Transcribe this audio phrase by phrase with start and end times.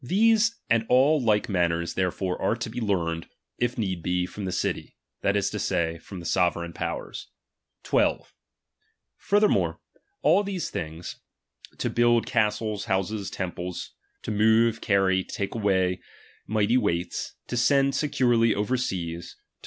[0.03, 3.27] These and all like matters therefore are to^" learned,
[3.59, 7.27] if need be, from the city, that is to say, from the sovereign powers.
[7.83, 8.25] iniiie J2,
[9.17, 9.79] Furthermore,
[10.23, 11.17] all these things,
[11.77, 13.91] to build cas luiodKB, wh™ ties, houses, temples;
[14.23, 16.03] to move, carry, take away whsi dX^'nB
[16.47, 19.57] mighty weights; to send securely over seas; to "ceTKra"™!